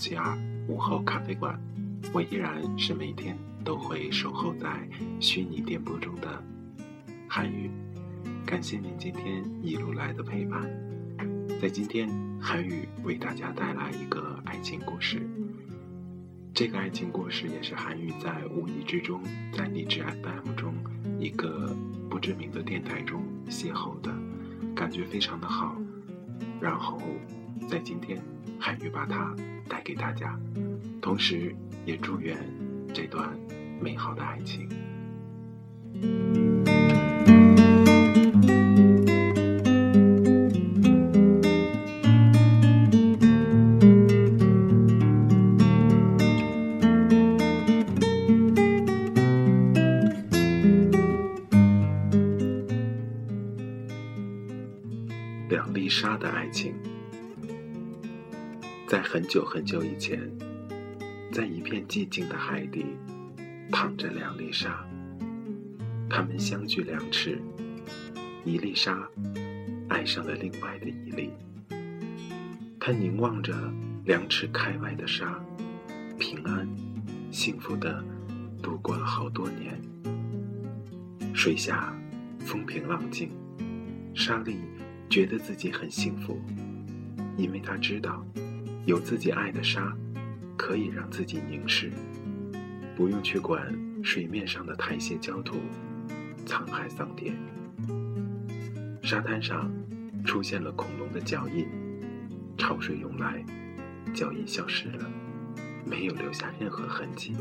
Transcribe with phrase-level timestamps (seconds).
[0.00, 0.34] 其二
[0.66, 1.60] 午后咖啡馆，
[2.14, 4.88] 我依然是每天都会守候在
[5.20, 6.42] 虚拟电波中的
[7.28, 7.70] 韩语，
[8.46, 10.62] 感谢您今天一路来的陪伴。
[11.60, 12.08] 在今天，
[12.40, 15.20] 韩语为大家带来一个爱情故事，
[16.54, 19.20] 这个爱情故事也是韩语在无意之中
[19.52, 20.72] 在励志 FM 中
[21.18, 21.76] 一个
[22.08, 24.10] 不知名的电台中邂逅的。
[24.74, 25.76] 感觉非常的好，
[26.58, 26.98] 然后
[27.68, 28.20] 在今天，
[28.58, 29.34] 韩语把它
[29.68, 30.38] 带给大家，
[31.00, 31.54] 同时
[31.86, 32.36] 也祝愿
[32.92, 33.30] 这段
[33.80, 34.68] 美好的爱情。
[55.48, 56.74] 两粒沙的爱情，
[58.90, 60.18] 在很久很久以前，
[61.30, 62.84] 在一片寂静的海底，
[63.70, 64.84] 躺着两粒沙。
[66.08, 67.40] 它们相距两尺，
[68.44, 69.08] 一粒沙
[69.88, 71.30] 爱上了另外的一粒。
[72.80, 73.54] 它凝望着
[74.06, 75.40] 两尺开外的沙，
[76.18, 76.68] 平安、
[77.30, 78.02] 幸福的
[78.60, 79.80] 度过了好多年。
[81.32, 81.96] 水下
[82.40, 83.30] 风平浪静，
[84.16, 84.56] 沙粒。
[85.08, 86.40] 觉得自己很幸福，
[87.36, 88.24] 因为他知道，
[88.86, 89.94] 有自己爱的沙，
[90.56, 91.90] 可以让自己凝视，
[92.96, 95.56] 不用去管水面上的苔藓焦土、
[96.46, 97.34] 沧海桑田。
[99.02, 99.70] 沙滩上
[100.24, 101.66] 出现了恐龙的脚印，
[102.56, 103.44] 潮水涌来，
[104.14, 105.10] 脚印消失了，
[105.84, 107.32] 没有留下任何痕迹。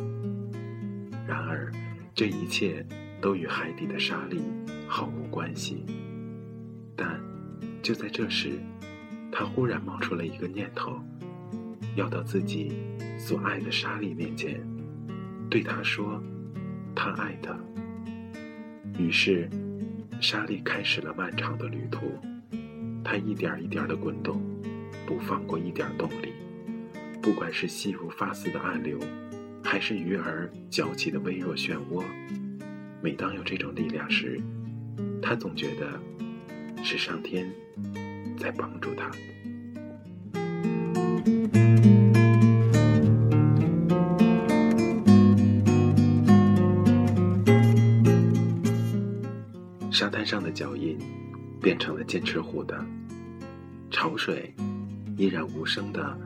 [1.28, 1.72] 然而，
[2.14, 2.86] 这一切
[3.22, 4.42] 都与海底的沙粒
[4.88, 5.86] 毫无关系，
[6.96, 7.20] 但。
[7.82, 8.60] 就在这时，
[9.32, 11.02] 他忽然冒出了一个念头，
[12.00, 12.72] 要到自己
[13.18, 14.66] 所爱的沙粒面前，
[15.50, 16.24] 对他说
[16.96, 17.54] ：“他爱他。”
[18.98, 19.50] 于是，
[20.22, 22.00] 沙粒开始了漫长的旅途。
[23.04, 24.42] 它一点一点的滚动，
[25.06, 26.34] 不放过一点动力。
[27.22, 28.98] 不管是细如发丝的暗流，
[29.62, 32.02] 还是鱼儿搅起的微弱漩涡，
[33.02, 34.42] 每当有这种力量时，
[35.22, 36.00] 他总觉得。
[36.82, 37.52] 是上天
[38.38, 39.12] 在帮助他。
[50.00, 50.98] 沙滩上的脚印
[51.62, 52.86] 变成了剑齿虎的，
[53.92, 54.56] 潮水
[55.18, 56.18] 依然无声的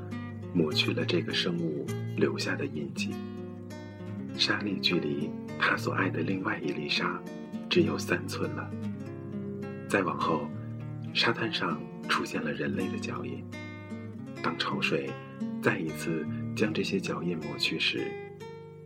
[0.54, 1.84] 抹去了这个生物
[2.16, 3.16] 留下的印记。
[4.38, 5.28] 沙粒距离
[5.58, 7.20] 他所爱的另外一粒沙
[7.68, 8.70] 只有三寸了。
[9.90, 10.48] 再往后，
[11.12, 13.44] 沙滩上出现了人类的脚印。
[14.44, 15.10] 当潮水
[15.64, 16.24] 再一次
[16.56, 18.06] 将这些脚印抹去时，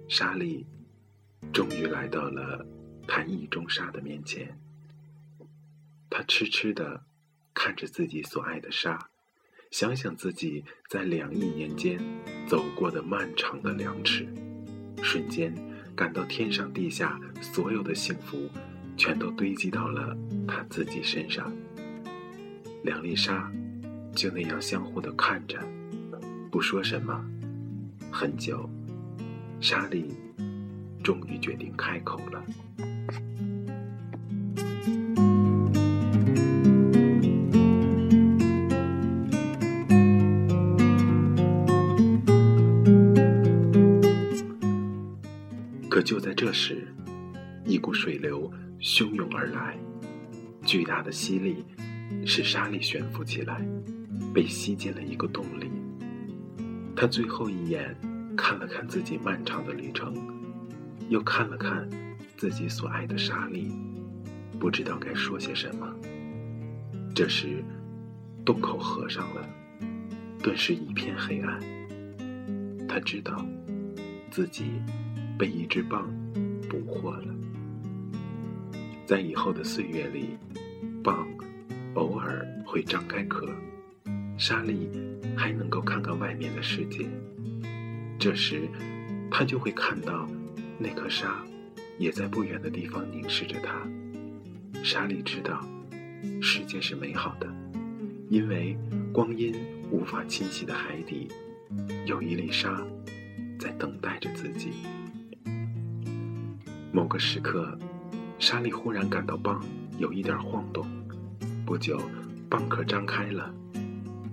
[0.08, 0.66] 沙粒
[1.52, 2.66] 终于来到了
[3.06, 4.58] 他意中沙的面前。
[6.10, 7.04] 他痴痴地
[7.54, 9.10] 看着自己所爱的沙，
[9.72, 12.00] 想想自己在两亿年间
[12.48, 14.28] 走过的漫长的两尺，
[15.02, 15.54] 瞬间
[15.96, 18.50] 感到天上地下所有的幸福。
[19.00, 20.18] 全都堆积到了
[20.48, 21.56] 他自己身上。
[22.84, 23.48] 两粒沙
[24.16, 25.60] 就那样相互的看着，
[26.50, 27.24] 不说什么。
[28.12, 28.68] 很久，
[29.62, 30.16] 沙粒
[31.04, 32.44] 终于决定开口了。
[46.38, 46.86] 这时，
[47.66, 48.48] 一股水流
[48.80, 49.76] 汹涌而来，
[50.64, 51.66] 巨大的吸力
[52.28, 53.60] 使沙粒悬浮起来，
[54.36, 55.72] 被吸进了一个洞里。
[56.96, 57.98] 他最后一眼
[58.38, 60.14] 看了看自己漫长的旅程，
[61.10, 61.90] 又看了看
[62.38, 63.72] 自己所爱的沙粒，
[64.60, 65.92] 不知道该说些什么。
[67.16, 67.64] 这时，
[68.46, 69.44] 洞口合上了，
[70.44, 71.60] 顿时一片黑暗。
[72.88, 73.44] 他知道，
[74.30, 74.66] 自己
[75.38, 76.04] 被一只蚌
[76.70, 77.36] 捕获了。
[79.06, 80.38] 在以后的岁月里，
[81.04, 81.26] 蚌
[81.94, 83.48] 偶尔会张开壳。
[84.38, 84.88] 沙粒
[85.36, 87.08] 还能够看看外面的世界，
[88.20, 88.70] 这时，
[89.32, 90.30] 他就会看到
[90.78, 91.44] 那颗沙
[91.98, 93.82] 也在不远的地方凝视着他。
[94.84, 95.68] 沙粒知道，
[96.40, 97.52] 世界是美好的，
[98.30, 98.78] 因为
[99.12, 99.56] 光阴
[99.90, 101.28] 无法侵袭的海底，
[102.06, 102.86] 有一粒沙
[103.58, 104.70] 在等待着自己。
[106.98, 107.78] 某个时刻，
[108.40, 109.62] 沙粒忽然感到蚌
[110.00, 110.84] 有一点晃动，
[111.64, 112.02] 不久，
[112.50, 113.54] 蚌壳张开了。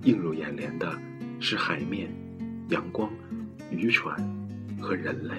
[0.05, 0.99] 映入眼帘的
[1.39, 2.09] 是海面、
[2.71, 3.11] 阳光、
[3.71, 4.17] 渔船
[4.81, 5.35] 和人类。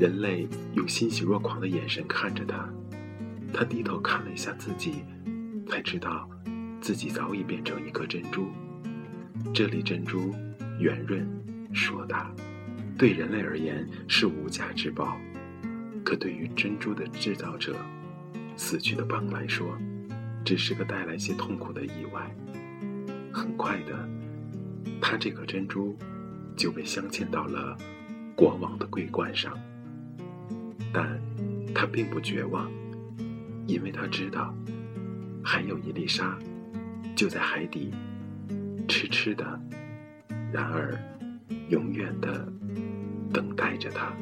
[0.00, 2.66] 人类用欣喜若狂的眼神看着他，
[3.52, 5.04] 他低头看了一下自己，
[5.68, 6.26] 才知道
[6.80, 8.48] 自己早已变成一颗珍珠。
[9.52, 10.34] 这粒珍珠
[10.78, 11.28] 圆润
[11.74, 12.32] 硕大，
[12.96, 15.20] 对人类而言是无价之宝，
[16.04, 17.76] 可对于珍珠的制造者——
[18.56, 19.76] 死去的蚌来说，
[20.44, 22.34] 只是个带来些痛苦的意外。
[23.32, 24.08] 很快的，
[25.00, 25.96] 他这颗珍珠
[26.56, 27.76] 就被镶嵌到了
[28.34, 29.56] 国王的桂冠上。
[30.92, 31.20] 但
[31.72, 32.68] 他并不绝望，
[33.66, 34.52] 因为他知道
[35.44, 36.36] 还有一粒沙
[37.14, 37.92] 就在海底，
[38.88, 39.60] 痴痴的，
[40.52, 40.98] 然而
[41.68, 42.52] 永远的
[43.32, 44.12] 等待着他。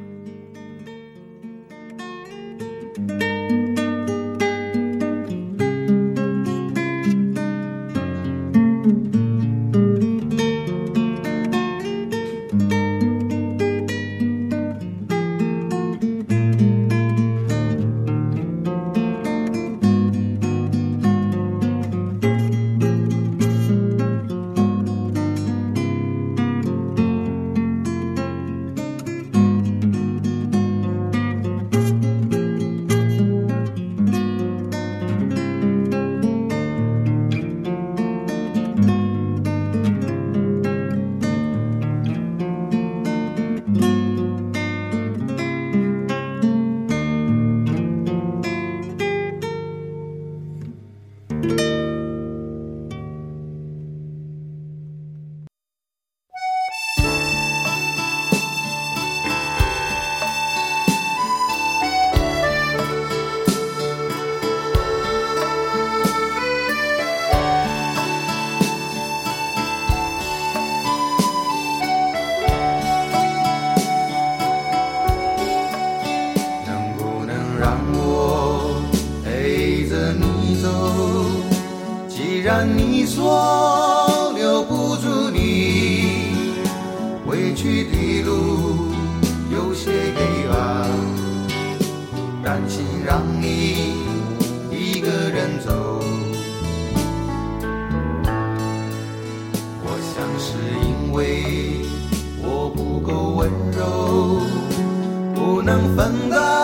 [105.68, 106.57] 能分担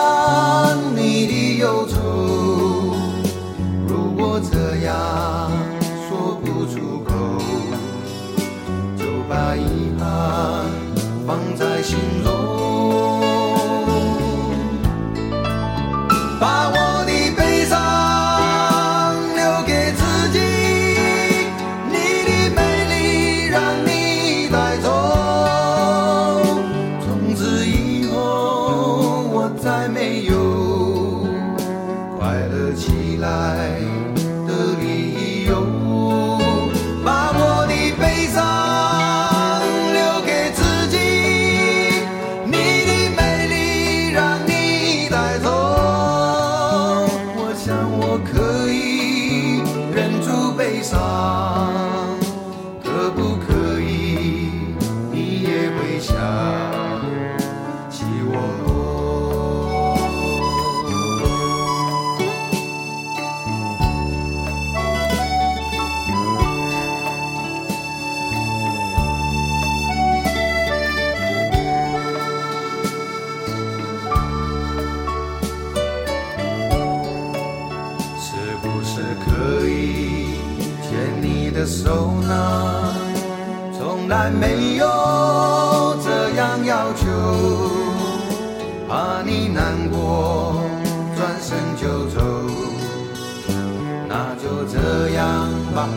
[94.85, 95.89] 这样吧，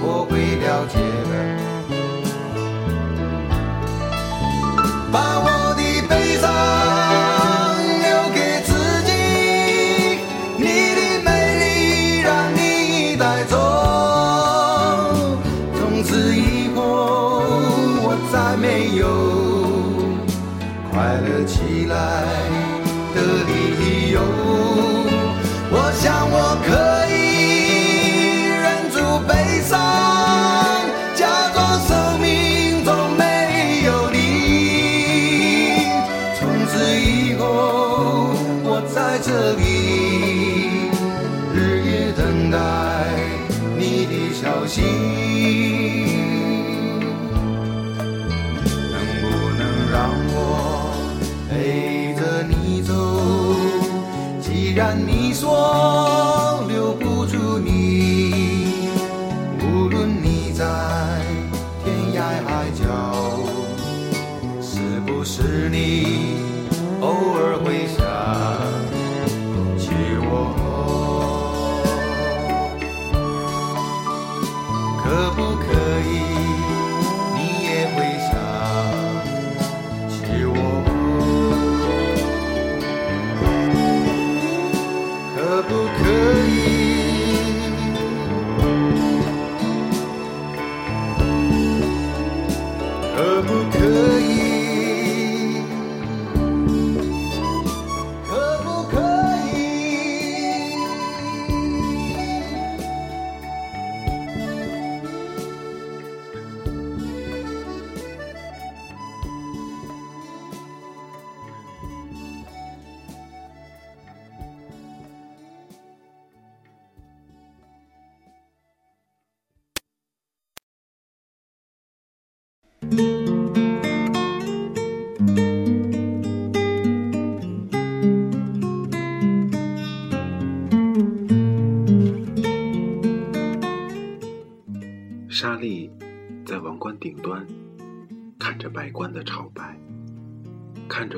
[0.00, 1.65] 我会了解的。
[54.76, 56.15] 然你说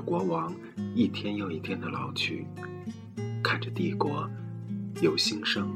[0.08, 0.50] 国王
[0.94, 2.46] 一天又一天的老去，
[3.44, 4.26] 看着帝国
[5.02, 5.70] 由兴盛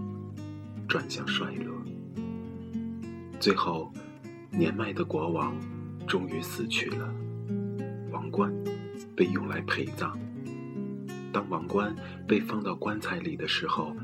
[0.88, 1.74] 转向衰落。
[3.38, 3.92] 最后，
[4.50, 5.54] 年迈的国王
[6.06, 7.14] 终于死去了，
[8.10, 8.50] 王冠
[9.14, 10.18] 被用来陪葬。
[11.30, 11.94] 当王冠
[12.26, 13.94] 被放到棺材里的时候，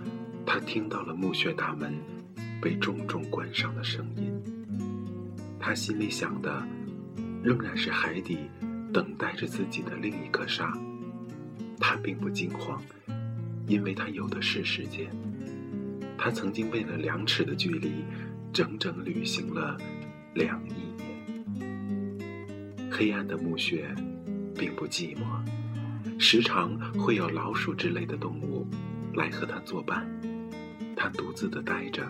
[0.45, 1.95] 他听到了墓穴大门
[2.61, 4.31] 被重重关上的声音。
[5.59, 6.63] 他心里想的
[7.43, 8.41] 仍然是海底
[8.93, 10.73] 等待着自己的另一颗沙。
[11.81, 12.83] 他并不惊慌，
[13.67, 15.09] 因为他有的是时间。
[16.17, 18.05] 他曾经为了两尺的距离，
[18.53, 19.79] 整整旅行了
[20.35, 21.09] 两亿年。
[22.91, 23.95] 黑暗的墓穴
[24.57, 28.67] 并不寂寞，时常会有老鼠之类的动物
[29.15, 30.05] 来和他作伴。
[30.97, 32.05] 他独自的待着，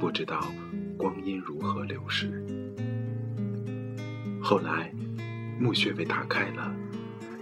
[0.00, 0.52] 不知道
[0.98, 2.44] 光阴如何流逝。
[4.42, 4.92] 后来，
[5.58, 6.74] 墓穴被打开了，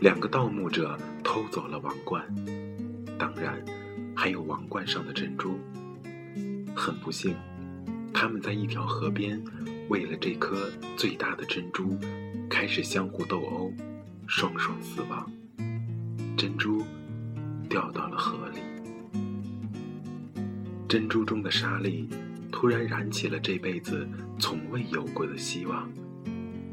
[0.00, 2.22] 两个盗墓者偷走了王冠，
[3.18, 3.62] 当然，
[4.14, 5.58] 还有王冠上的珍珠。
[6.74, 7.34] 很不幸，
[8.12, 9.42] 他们在一条河边，
[9.88, 11.98] 为了这颗最大的珍珠，
[12.48, 13.72] 开始相互斗殴，
[14.26, 15.30] 双双死亡。
[16.36, 16.84] 珍珠
[17.68, 18.58] 掉到了河里。
[20.88, 22.08] 珍珠中的沙粒
[22.50, 24.06] 突然燃起了这辈子
[24.38, 25.90] 从未有过的希望，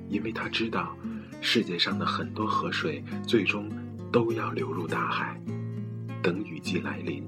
[0.10, 0.96] 因为他知道，
[1.42, 3.70] 世界上的很多河水最终
[4.12, 5.40] 都要流入大海。
[6.22, 7.26] 等雨季来临，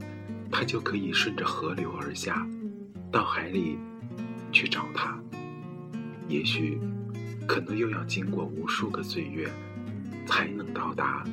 [0.51, 2.45] 他就可以顺着河流而下，
[3.11, 3.77] 到海里
[4.51, 5.17] 去找它。
[6.27, 6.79] 也许，
[7.47, 9.49] 可能又要经过无数个岁月，
[10.25, 11.23] 才能到达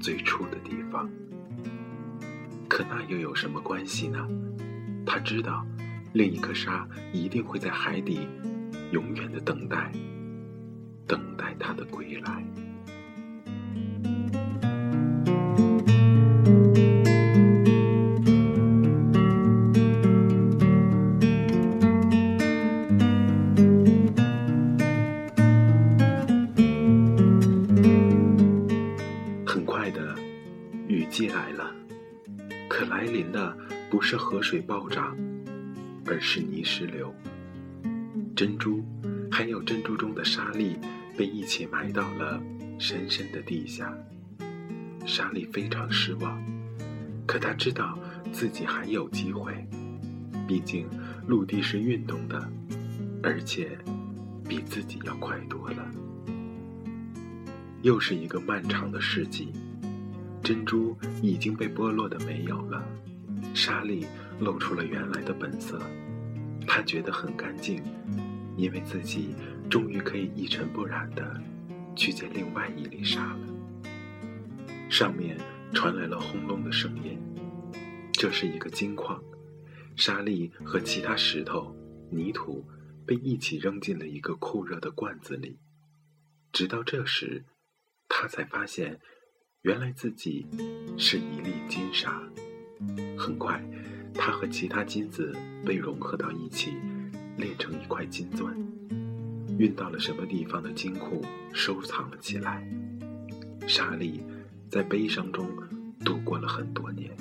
[0.00, 1.08] 最初的地方。
[2.68, 4.26] 可那又有什么关系呢？
[5.06, 5.64] 他知道，
[6.12, 8.26] 另一颗沙一定会在海底，
[8.92, 9.90] 永远的等待，
[11.10, 12.44] 等待他的归来。
[29.44, 30.14] 很快的，
[30.86, 31.74] 雨季来了，
[32.68, 33.52] 可来临的
[33.90, 35.16] 不是河水暴涨，
[36.06, 37.12] 而是泥石流。
[38.36, 38.84] 珍珠，
[41.20, 42.42] 被一起埋到了
[42.78, 43.94] 深深的地下。
[45.04, 46.42] 莎莉非常失望，
[47.26, 47.98] 可她知道
[48.32, 49.52] 自己还有机会，
[50.48, 50.88] 毕竟
[51.26, 52.50] 陆地是运动的，
[53.22, 53.76] 而且
[54.48, 55.86] 比自己要快多了。
[57.82, 59.52] 又是一个漫长的世纪，
[60.42, 62.82] 珍珠已经被剥落的没有了，
[63.52, 64.06] 莎莉
[64.38, 65.78] 露出了原来的本色。
[66.66, 67.82] 她觉得很干净，
[68.56, 69.34] 因为自己
[69.70, 71.40] 终于可以一尘不染的
[71.94, 73.90] 去见另外一粒沙了。
[74.90, 75.38] 上面
[75.72, 77.16] 传来了轰隆的声音，
[78.12, 79.22] 这是一个金矿，
[79.94, 81.72] 沙粒和其他石头、
[82.10, 82.68] 泥土
[83.06, 85.58] 被一起扔进了一个酷热的罐子里，
[86.52, 87.44] 直到这时。
[88.12, 89.00] 他才发现，
[89.62, 90.44] 原来自己
[90.98, 92.20] 是一粒金沙。
[93.16, 93.64] 很快，
[94.12, 95.32] 他和其他金子
[95.64, 96.72] 被融合到一起，
[97.38, 98.52] 炼成一块金钻，
[99.60, 102.66] 运到了什么地方的金库收藏了起来。
[103.68, 104.24] 沙粒
[104.70, 105.46] 在悲伤中
[106.02, 107.14] 度过了很多年，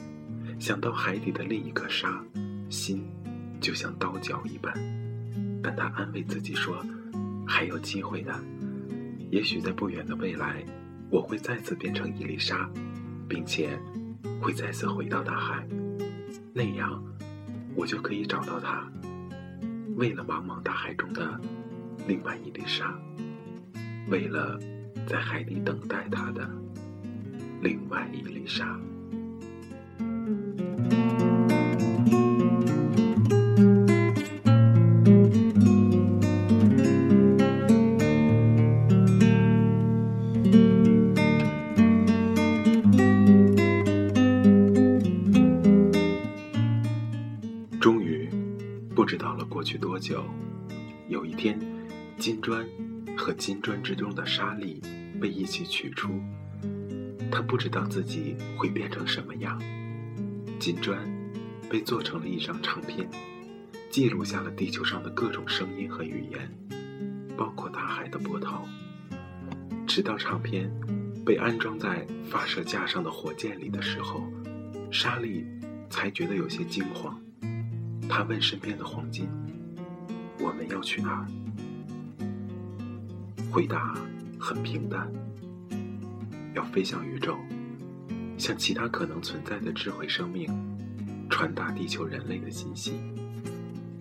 [0.57, 2.23] 想到海底的另一颗沙，
[2.69, 3.03] 心
[3.59, 4.73] 就像刀绞一般。
[5.61, 6.81] 但他安慰自己说，
[7.45, 8.33] 还有机会的，
[9.29, 10.63] 也许在不远的未来。
[11.09, 12.69] 我会再次变成一粒沙，
[13.27, 13.77] 并且
[14.39, 15.67] 会再次回到大海，
[16.53, 17.03] 那样
[17.75, 18.89] 我就可以找到它。
[19.97, 21.37] 为了茫茫大海中的
[22.09, 22.99] 另外一粒沙，
[24.07, 24.59] 为了
[25.05, 26.49] 在海底等待它的
[27.61, 28.65] 另外一粒沙。
[47.79, 48.27] 终于，
[48.95, 50.23] 不知道了过去多久，
[51.07, 51.59] 有一天，
[52.19, 52.67] 金砖
[53.17, 54.81] 和金砖之中的沙粒
[55.21, 56.09] 被一起取出，
[57.31, 59.57] 他不知道自己会变成什么样。
[60.59, 60.99] 金砖
[61.69, 63.09] 被做成了一张唱片，
[63.89, 66.51] 记录下了地球上的各种声音和语言，
[67.37, 68.67] 包括大海的波涛。
[69.87, 70.69] 直到唱片
[71.25, 74.21] 被安装在发射架上的火箭里的时候，
[74.91, 75.45] 沙粒
[75.89, 77.17] 才觉得有些惊慌。
[78.09, 79.25] 他问身边的黄金。
[80.41, 81.27] 我们要去哪儿？
[83.51, 83.95] 回答
[84.39, 85.11] 很平淡，
[86.53, 87.35] 要飞向宇宙，
[88.37, 90.47] 向其他可能存在的智慧生命
[91.29, 92.93] 传达地球人类的信息。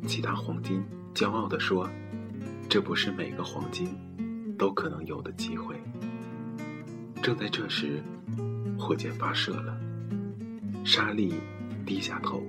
[0.06, 0.84] 其他黄金
[1.14, 1.88] 骄傲地说
[2.68, 3.88] ：“这不是每个黄金
[4.58, 5.74] 都可能有的机会。”
[7.22, 8.02] 正在这时，
[8.78, 9.80] 火箭发射了，
[10.84, 11.34] 沙粒
[11.87, 12.42] 低下头，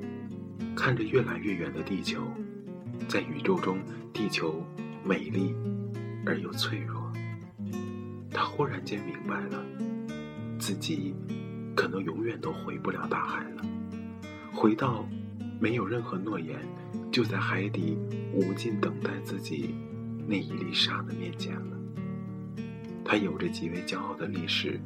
[0.75, 2.21] 看着越来越远的地球。
[3.07, 3.79] 在宇宙中，
[4.13, 4.61] 地球
[5.03, 5.55] 美丽
[6.25, 7.11] 而又脆弱。
[8.31, 9.65] 他忽然间明白了，
[10.59, 11.15] 自己
[11.75, 13.65] 可能永远都回不了大海了，
[14.53, 15.07] 回到
[15.59, 16.57] 没有任何诺言，
[17.11, 17.97] 就在海底
[18.33, 19.75] 无尽等待自己
[20.27, 21.77] 那一粒沙的面前了。
[23.03, 24.79] 他有着极为骄傲的历史，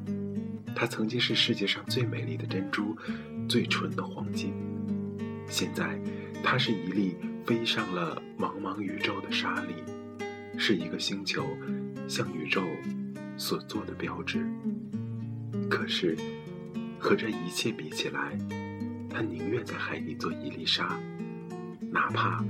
[0.75, 2.95] 他曾经是世界上最美丽的珍珠，
[3.47, 4.53] 最纯的黄金。
[5.47, 5.99] 现在，
[6.43, 7.15] 他是一粒。
[7.45, 9.73] 飞上了茫茫宇宙的沙粒，
[10.65, 11.45] 是一个星球
[12.07, 12.63] 向宇宙
[13.35, 14.49] 所做的标志。
[15.69, 16.17] 可是，
[16.97, 18.37] 和这一切比起来，
[19.09, 20.97] 他宁愿在海底做一粒沙，
[21.91, 22.41] 哪怕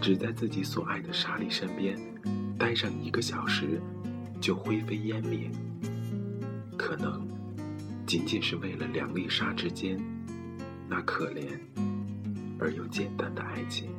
[0.00, 1.98] 只在自己所爱的沙粒身边
[2.56, 3.80] 待上一个小时，
[4.40, 5.50] 就灰飞烟灭。
[6.78, 7.26] 可能
[8.06, 10.00] 仅仅是为了两粒沙之间
[10.88, 11.58] 那可怜。
[12.60, 13.90] 而又简单的爱情，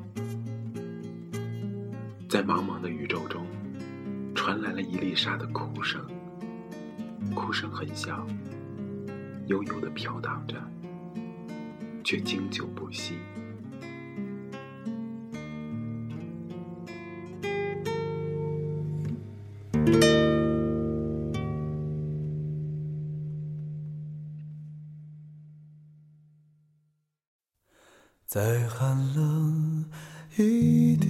[2.29, 3.47] 在茫茫的宇宙中，
[4.35, 6.05] 传来了一粒沙的哭声。
[7.33, 8.27] 哭声很小，
[9.45, 10.55] 悠悠的飘荡着，
[12.03, 13.15] 却经久不息。
[28.25, 29.85] 再寒冷
[30.37, 31.09] 一点，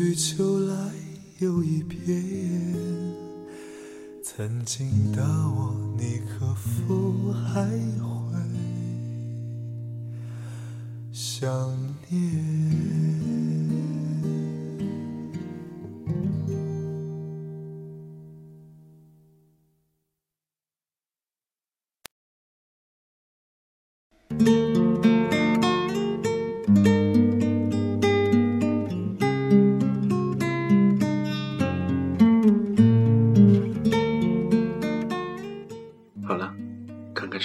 [0.00, 0.74] 去秋来
[1.40, 2.24] 又一遍，
[4.24, 5.59] 曾经的我，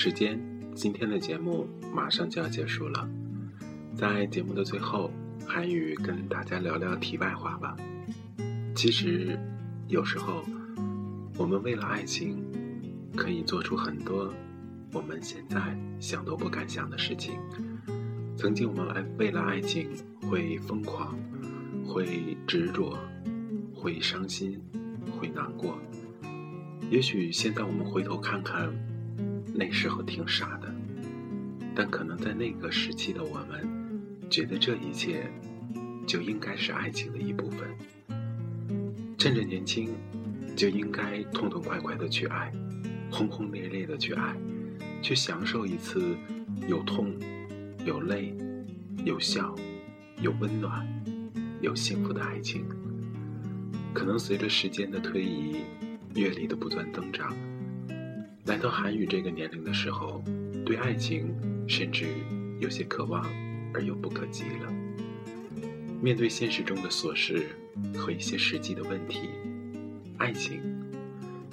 [0.06, 0.40] 时间，
[0.76, 3.10] 今天的节目马上就要结束了。
[3.96, 5.10] 在节目的最后，
[5.48, 7.76] 韩宇跟大家聊聊题外话吧。
[8.76, 9.36] 其实，
[9.88, 10.46] 有时候
[11.40, 12.38] 我们为了爱情，
[13.16, 14.32] 可以做出很多
[14.94, 17.40] 我们现在想都不敢想的事情。
[18.38, 19.90] 曾经我们爱为了爱情
[20.30, 21.18] 会疯狂，
[21.84, 22.96] 会执着，
[23.74, 24.62] 会伤心，
[25.20, 25.80] 会难过。
[26.92, 28.72] 也许现在我们回头看看。
[29.58, 30.70] 那时候挺傻的，
[31.74, 33.66] 但可能在那个时期的我们，
[34.30, 35.32] 觉得这一切
[36.06, 37.70] 就应该是爱情的一部分。
[39.18, 39.96] 趁着年轻，
[40.58, 42.52] 就应该痛痛快快的去爱，
[43.10, 44.36] 轰轰烈烈的去爱，
[45.02, 46.04] 去享受一次
[46.68, 47.14] 有痛、
[47.86, 48.36] 有泪、
[49.06, 49.56] 有笑、
[50.20, 50.86] 有温暖、
[51.62, 52.66] 有幸福的爱情。
[53.94, 55.62] 可能随着时间的推移，
[56.14, 57.34] 阅历的不断增长。
[58.46, 60.24] 来到韩语这个年龄的时候，
[60.64, 61.36] 对爱情
[61.68, 62.06] 甚至
[62.60, 63.26] 有些渴望
[63.74, 64.72] 而又不可及了。
[66.00, 67.48] 面对现实中的琐事
[67.96, 69.30] 和一些实际的问题，
[70.18, 70.62] 爱情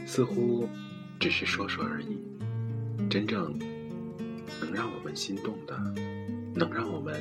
[0.05, 0.69] 似乎
[1.19, 2.19] 只是说说而已，
[3.09, 3.59] 真正
[4.61, 5.75] 能让我们心动的，
[6.55, 7.15] 能让我们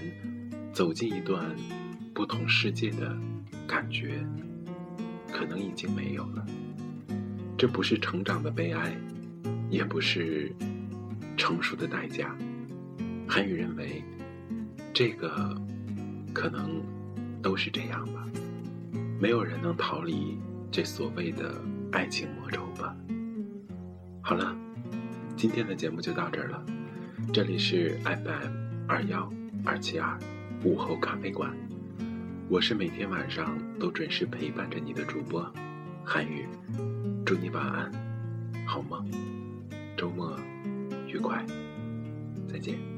[0.73, 1.55] 走进一段
[2.13, 3.17] 不同世界的
[3.65, 4.21] 感觉，
[5.31, 6.45] 可能已经没有了。
[7.57, 8.93] 这不是成长的悲哀，
[9.71, 10.51] 也不是
[11.37, 12.35] 成熟的代价。
[13.27, 14.03] 韩语认为，
[14.93, 15.55] 这个
[16.33, 16.83] 可能
[17.41, 18.27] 都是这样吧。
[19.17, 20.37] 没有人能逃离
[20.69, 21.55] 这所谓的
[21.93, 22.93] 爱情魔咒吧。
[24.21, 24.53] 好了，
[25.37, 26.63] 今天的节目就到这儿了。
[27.31, 29.31] 这里是 FM 二幺
[29.63, 30.19] 二七二
[30.65, 31.49] 午后咖啡馆，
[32.49, 35.49] 我是每天晚上都准时陪伴着你的主播
[36.03, 36.45] 韩语，
[37.25, 37.91] 祝你晚安，
[38.65, 39.09] 好梦，
[40.01, 40.35] 周末
[41.05, 41.45] 愉快，
[42.51, 42.90] 再见。